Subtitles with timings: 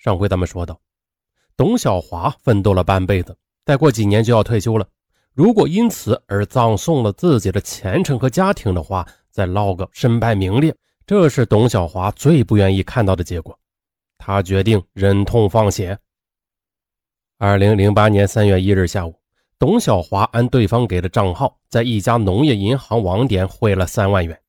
[0.00, 0.80] 上回咱们说到，
[1.54, 4.88] 董小华奋斗了半辈子，再过几年就要退休了。
[5.34, 10.74] 如果因此而葬送了自己的前程和家庭的话，再落个身败名裂，
[11.06, 13.58] 这是董小华最不愿意看到的结果。
[14.16, 15.98] 他决定忍痛放血。
[17.36, 19.14] 二零零八年三月一日下午，
[19.58, 24.40] 董小华按对方给的账号，在一家农业银行网点汇了三万元，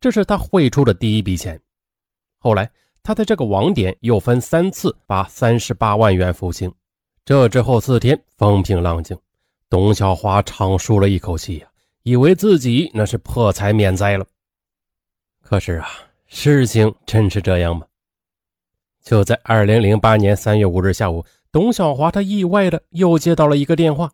[0.00, 1.60] 这是他汇出的第一笔钱。
[2.38, 2.70] 后来。
[3.08, 6.70] 他在这个网点又分三次把三十八万元付清，
[7.24, 9.18] 这之后四天风平浪静，
[9.70, 11.66] 董小华长舒了一口气呀，
[12.02, 14.26] 以为自己那是破财免灾了。
[15.40, 15.88] 可是啊，
[16.26, 17.86] 事情真是这样吗？
[19.02, 24.12] 就在二零零八年三月五日下午，董小华他意外的又接到了一个电话，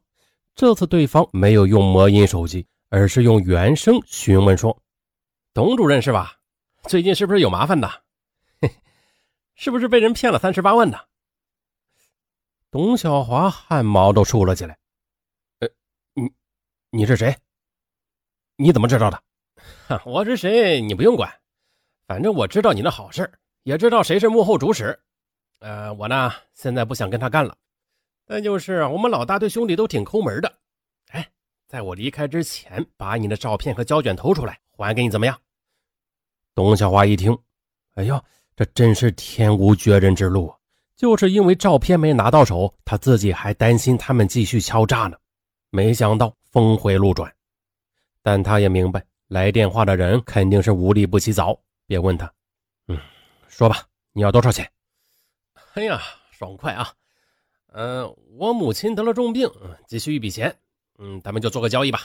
[0.54, 4.80] 这次对方没有用魔音手机，而是用原声询问说
[5.52, 6.36] ：“董主任是吧？
[6.84, 7.90] 最近是不是有麻烦的？”
[9.54, 10.98] 是不是被人骗了三十八万呢？
[12.70, 14.76] 董小华汗毛都竖了起来。
[15.60, 15.68] 呃，
[16.14, 16.32] 你
[16.90, 17.36] 你是谁？
[18.56, 19.22] 你怎么知道的？
[20.04, 20.80] 我是谁？
[20.80, 21.32] 你不用管，
[22.06, 23.30] 反正我知道你的好事
[23.62, 24.98] 也知道谁是幕后主使。
[25.60, 27.56] 呃，我呢现在不想跟他干了，
[28.26, 30.58] 但就是我们老大对兄弟都挺抠门的。
[31.10, 31.30] 哎，
[31.68, 35.40] 在我离开之前，把你的照片和胶卷投出来，还给你怎么样？
[36.54, 37.38] 董小华一听，
[37.94, 38.22] 哎呦！
[38.56, 40.54] 这真是天无绝人之路，
[40.94, 45.16] 就是因为照片没拿到手，他自己还担心他们继续敲诈呢。
[45.70, 47.34] 没想到峰回路转，
[48.22, 52.32] 但他也明白来电话的人肯定是无利不起早，别问他。
[52.86, 52.96] 嗯，
[53.48, 53.82] 说吧，
[54.12, 54.70] 你要多少钱？
[55.74, 56.92] 哎呀，爽快啊！
[57.72, 59.50] 嗯，我母亲得了重病，
[59.88, 60.56] 急需一笔钱。
[60.98, 62.02] 嗯，咱们就做个交易吧。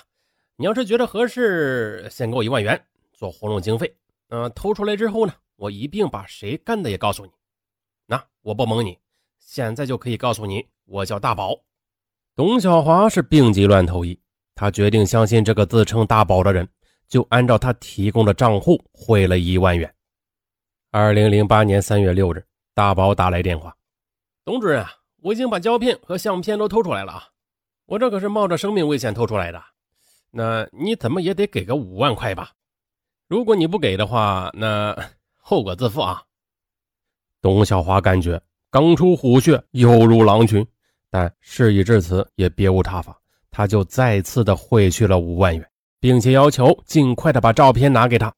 [0.56, 2.84] 你要是觉得合适，先给我一万元
[3.14, 3.96] 做活动经费。
[4.30, 5.34] 嗯，偷出来之后呢？
[5.56, 7.32] 我一并把谁干的也告诉你。
[8.06, 8.98] 那我不蒙你，
[9.40, 11.60] 现在就可以告诉你，我叫大宝。
[12.36, 14.18] 董小华是病急乱投医，
[14.56, 16.66] 他决定相信这个自称大宝的人，
[17.08, 19.94] 就按照他提供的账户汇了一万元。
[20.92, 23.76] 二零零八年三月六日，大宝打来电话
[24.46, 27.28] ：“董主任啊，我已经把胶片和相片都偷出来了啊，
[27.86, 29.62] 我这可是冒着生命危险偷出来的，
[30.32, 32.54] 那你怎么也得给个五万块吧？
[33.30, 34.98] 如果你不给的话，那……”
[35.38, 36.24] 后果自负啊！
[37.42, 38.42] 董小华感觉
[38.72, 40.66] 刚出虎穴，犹如狼群，
[41.12, 43.16] 但事已至此，也别无他法，
[43.52, 45.68] 他就再次的汇去了五万元，
[46.00, 48.34] 并且要求尽快的把照片拿给他。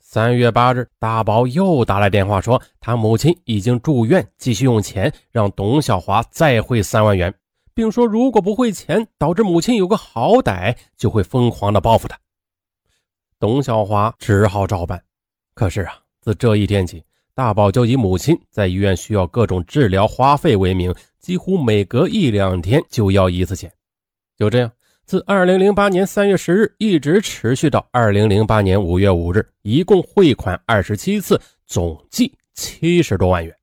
[0.00, 7.34] 三月八日，大宝又打来电话说，他母亲已经住院，急需用钱，让董小华再汇三万元，
[7.74, 12.16] 并说如果不汇钱，导致母亲有个好歹，就会疯狂的报复他。
[13.44, 15.04] 董小华只好照办，
[15.54, 15.98] 可是啊。
[16.22, 23.70] 自这一天起，大宝就以母亲在医院需要各种治疗花费为名，几乎每隔一两天就要一次钱。
[24.38, 24.72] 就这样，
[25.04, 33.54] 自二零零八年三月十日一直持续到二零零八年五月五日，一共汇款二十七次，总计七十多万元。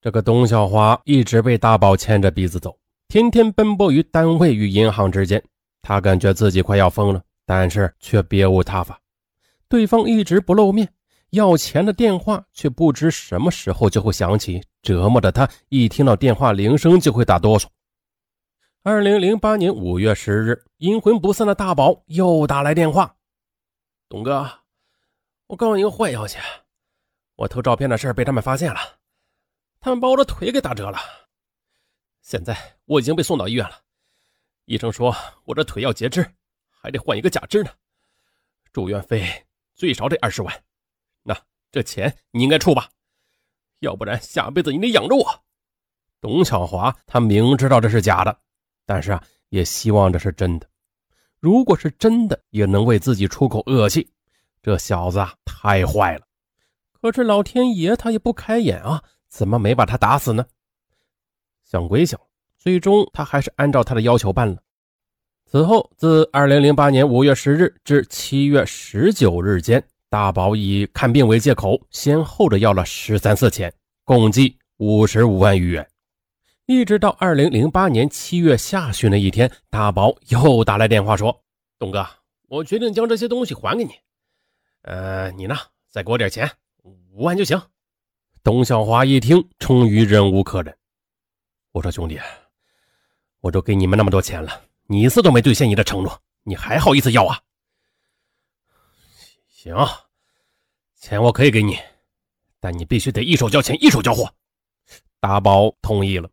[0.00, 5.42] 这个董小华一直被大宝牵着鼻子走，天天奔波于单位与银行之间，
[5.82, 9.00] 他感觉自己快要疯了，但是却别无他法。
[9.68, 10.92] 对方一直不露面。
[11.30, 17.66] 要钱的电话却不知什么时候就会响起，折磨着他一听到电话铃声就会打哆嗦。
[18.82, 23.16] 二零零八年五月十日，阴魂不散的大宝又打来电话
[24.10, 24.46] ：“董哥，
[25.46, 26.36] 我告诉你个坏消息，
[27.36, 28.80] 我偷照片的事被他们发现了，
[29.80, 30.98] 他们把我的腿给打折了。
[32.20, 32.54] 现在
[32.84, 33.80] 我已经被送到医院了，
[34.66, 35.16] 医生说
[35.46, 36.30] 我这腿要截肢，
[36.82, 37.70] 还得换一个假肢呢，
[38.72, 40.52] 住院费最少得二十万。”
[41.22, 41.34] 那
[41.70, 42.88] 这钱你应该出吧，
[43.78, 45.44] 要不然下辈子你得养着我。
[46.20, 48.40] 董小华他明知道这是假的，
[48.84, 50.68] 但是啊，也希望这是真的。
[51.38, 54.12] 如果是真的，也能为自己出口恶气。
[54.62, 56.26] 这小子啊，太坏了。
[56.92, 60.46] 可是老天爷他也不开眼啊，怎么没把他打死呢？
[61.64, 62.20] 想归想，
[62.58, 64.62] 最终他还是按照他的要求办了。
[65.52, 69.84] 此后，自二零零八年五月十日至七月十九日间。
[70.08, 73.70] 大宝以看病为借口，先后的要了十三次钱，
[74.02, 75.86] 共计五十五万余元。
[76.64, 81.38] 一直到二零零八年七月下旬的一天，大宝又打来电话说
[81.78, 82.06] ：“东哥，
[82.48, 83.92] 我决定将这些东西还给你。
[84.84, 85.54] 呃，你呢，
[85.90, 86.50] 再给我点钱，
[86.82, 87.60] 五万就行。”
[88.42, 90.74] 董小华一听，终于忍无可忍，
[91.72, 92.18] 我说：“兄弟，
[93.42, 94.62] 我都给你们那么多钱了，
[94.92, 97.40] 你一次都没兑现你的承诺，你还好意思要啊？”
[99.48, 99.74] 行，
[101.00, 101.78] 钱我可以给你，
[102.60, 104.30] 但你必须得一手交钱一手交货。
[105.18, 106.28] 大宝同意了。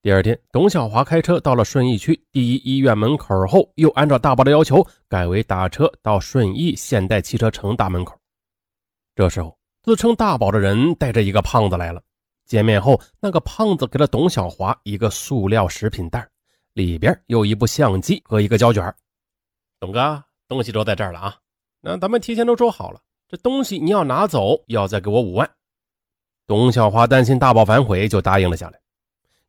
[0.00, 8.18] 第二天，董小华开车到了顺义区第一医院门口后，又按照大宝的要求，改为打车到顺义现代汽车城大门口。
[9.14, 12.02] 这时候，自称大宝的人带着一个胖子来了。
[12.46, 16.26] 见面后，那个胖子给了董小华一个塑料食品袋，
[16.76, 18.94] 里边有一部相机和一个胶卷。
[19.80, 21.36] 董哥，东西都在这儿了啊！
[21.80, 25.50] 那咱们提前都说好了，这东西你要拿走，要再给我五万。
[26.46, 28.78] 董小华担心大宝反悔，就答应了下来。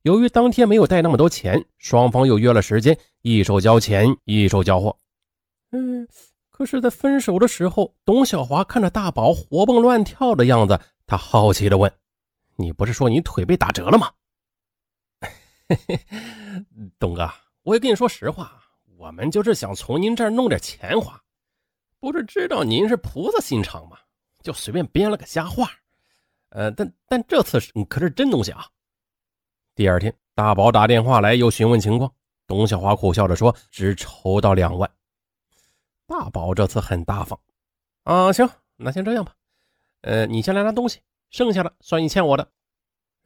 [0.03, 4.97] 由于当天没有带那么多钱，双方又约了时间，一手交钱，一手交货。
[5.71, 6.07] 嗯，
[6.49, 11.91] 可是，在分手的时候，董小华看着大宝活蹦乱跳的样子，他好奇的问。
[12.55, 14.11] 你不是说你腿被打折了吗？
[15.69, 15.99] 嘿嘿，
[16.97, 17.29] 董哥，
[17.63, 18.63] 我也跟你说实话，
[18.97, 21.21] 我们就是想从您这儿弄点钱花，
[21.99, 23.97] 不是知道您是菩萨心肠吗？
[24.41, 25.69] 就随便编了个瞎话。
[26.49, 27.59] 呃，但但这次
[27.89, 28.65] 可是真东西啊！
[29.75, 32.13] 第二天，大宝打电话来又询问情况，
[32.47, 34.89] 董小华苦笑着说只筹到两万。
[36.05, 37.37] 大宝这次很大方
[38.03, 39.35] 啊，行，那先这样吧。
[40.03, 41.01] 呃，你先来拿东西。
[41.29, 42.49] 剩下的算你欠我的。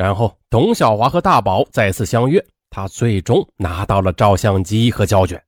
[0.02, 5.40] 然后，董小华和大宝再次相约，他最终拿到了照相机和胶卷。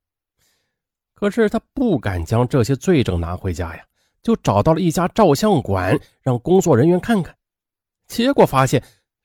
[1.15, 3.83] 可是他不敢将这些罪证拿回家呀，
[4.21, 7.35] 就找到了一家照相馆，让工作人员看看。
[8.05, 8.83] 结果发现，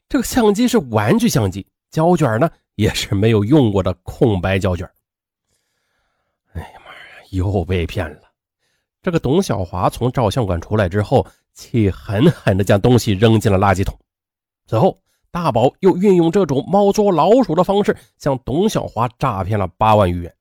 [0.08, 4.90] 这个相机是玩具相机，胶卷呢也是没有用过的空白胶卷。
[6.54, 8.22] 哎呀妈呀，又被骗了！
[9.02, 11.26] 这个董小华从照相馆出来之后。
[11.52, 13.98] 气狠狠地将东西扔进了垃圾桶。
[14.66, 14.96] 随后，
[15.30, 20.34] 大宝又运用这种猫捉老鼠的方式，向董小华诈骗了八万余元。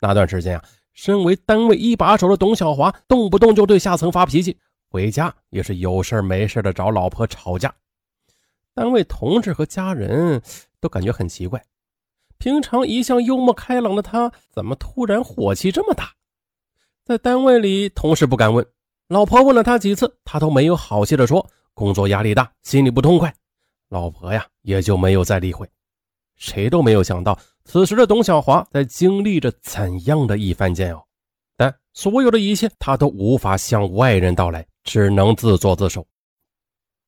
[0.00, 4.56] 那段时间啊，身为单位一把手的董小华，动不动就对下层发脾气，
[4.90, 7.74] 回家也是有事没事的找老婆吵架。
[8.74, 10.40] 单位同事和家人
[10.80, 11.64] 都感觉很奇怪，
[12.38, 16.12] 平常一向幽默开朗的他，怎么突然火气这么大？
[17.04, 18.64] 在单位里，同事不敢问。
[19.08, 23.34] 老婆问了他几次，他都没有好气的说工作压力大，心里不痛快。
[23.88, 25.68] 老婆呀，也就没有再理会。
[26.36, 31.06] 谁都没有想到，此时的董小华在经历着怎样的一番煎熬。
[31.56, 36.06] 但所有的一切，他都无法向外人道来，只能自作自受。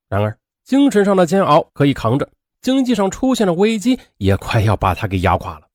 [0.09, 2.29] 然而，精神上的煎熬可以扛着，
[2.61, 5.69] 经济上出现的危机，也快要把他给压垮了。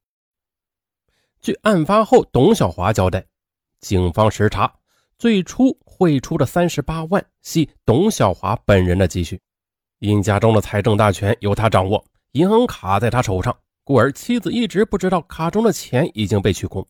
[1.39, 3.25] 据案发后董小华交代，
[3.79, 4.73] 警方实查。
[5.17, 9.39] 最初汇出的三十八万系董小华本人的积蓄，
[9.99, 12.03] 因家中的财政大权由他掌握，
[12.33, 16.85] 银行卡在他手上，故而妻子一直不知道卡中的钱已经被取空。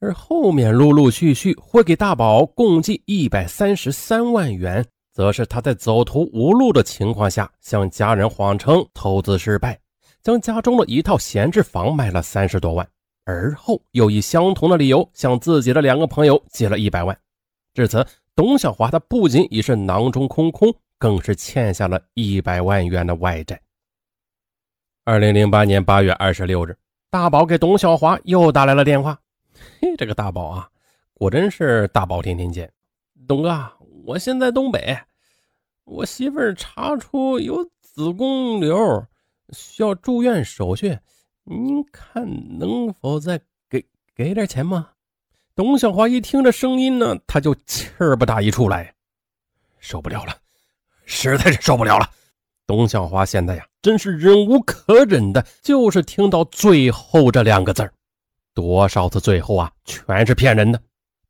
[0.00, 9.78] 而后面陆陆续续汇给大宝共计一百三十三万元，则是他在走投无路的情况下，向家人谎称投资失败，
[10.22, 12.88] 将家中的一套闲置房卖了三十多万，
[13.24, 17.18] 而后又以相同的理由向自己的两个朋友借了一百万。
[17.74, 18.06] 至此，
[18.36, 23.60] 董小华他不仅已是囊中空空，更是欠下了一百万元的外债。
[25.04, 26.76] 二零零八年八月二十六日，
[27.08, 29.18] 大宝给董小华又打来了电话。
[29.80, 30.68] 嘿，这个大宝啊，
[31.14, 32.70] 果真是大宝天天见。
[33.26, 33.72] 董哥，
[34.04, 34.98] 我现在东北，
[35.84, 39.06] 我媳妇儿查出有子宫瘤，
[39.50, 40.98] 需要住院手续，
[41.44, 43.84] 您看能否再给
[44.14, 44.90] 给点钱吗？
[45.54, 48.94] 董小华一听这声音呢，他就气儿不打一处来，
[49.78, 50.36] 受不了了，
[51.08, 52.08] 实在是受不了了。
[52.66, 57.90] 董小华现在呀，真是忍无可忍的，就是听到最后这两个字
[58.52, 60.80] 多少次最后啊，全是骗人的。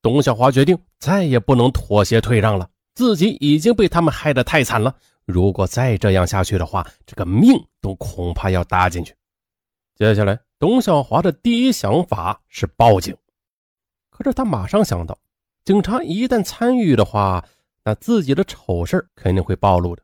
[0.02, 4.94] 董小华决定再也不能妥协退让了，自己已经被他们害得太惨了。
[5.25, 9.14] 如果再这样下去的话，这个命都恐怕要搭进去。
[9.94, 13.16] 接下来，董小华的第一想法是报警。
[14.11, 15.16] 可是他马上想到，
[15.64, 17.44] 警察一旦参与的话，
[17.88, 20.02] 那自己的丑事肯定会暴露的，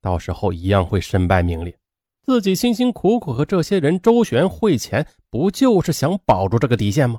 [0.00, 1.76] 到时候一样会身败名裂。
[2.22, 7.18] 自己辛辛苦苦和这些人周旋汇钱，不就是想保住这个底线吗？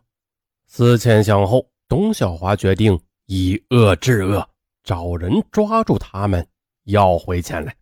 [0.68, 4.48] 思前想后，董小华决定以恶制恶，
[4.86, 6.48] 找人抓住他们，
[6.86, 7.76] 要回钱来。